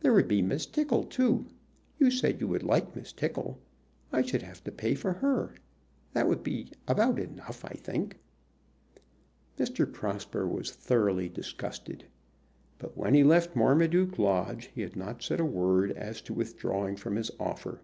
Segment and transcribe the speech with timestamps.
[0.00, 1.46] There would be Miss Tickle, too.
[1.98, 3.62] You said you would like Miss Tickle.
[4.12, 5.54] I should have to pay for her.
[6.12, 8.18] That would be about enough, I think."
[9.58, 9.90] Mr.
[9.90, 12.04] Prosper was thoroughly disgusted;
[12.76, 16.94] but when he left Marmaduke Lodge he had not said a word as to withdrawing
[16.96, 17.80] from his offer.